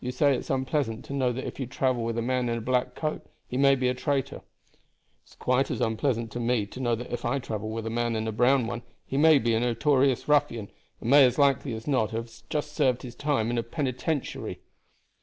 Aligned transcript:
You 0.00 0.12
say 0.12 0.34
it's 0.34 0.48
unpleasant 0.48 1.04
to 1.04 1.12
know 1.12 1.30
that 1.30 1.44
if 1.46 1.60
you 1.60 1.66
travel 1.66 2.02
with 2.02 2.16
a 2.16 2.22
man 2.22 2.48
in 2.48 2.56
a 2.56 2.60
black 2.62 2.94
coat 2.94 3.26
he 3.46 3.58
may 3.58 3.74
be 3.74 3.88
a 3.88 3.94
traitor. 3.94 4.40
It's 5.24 5.34
quite 5.34 5.70
as 5.70 5.82
unpleasant 5.82 6.32
to 6.32 6.40
me 6.40 6.64
to 6.64 6.80
know 6.80 6.94
that 6.94 7.12
if 7.12 7.26
I 7.26 7.38
travel 7.38 7.68
with 7.70 7.86
a 7.86 7.90
man 7.90 8.16
in 8.16 8.26
a 8.26 8.32
brown 8.32 8.66
one 8.66 8.80
he 9.04 9.18
may 9.18 9.38
be 9.38 9.52
a 9.52 9.60
notorious 9.60 10.26
ruffian, 10.26 10.70
and 11.02 11.10
may 11.10 11.22
as 11.26 11.36
likely 11.38 11.74
as 11.74 11.86
not 11.86 12.12
have 12.12 12.32
just 12.48 12.72
served 12.72 13.02
his 13.02 13.14
time 13.14 13.50
in 13.50 13.58
a 13.58 13.62
penitentiary." 13.62 14.60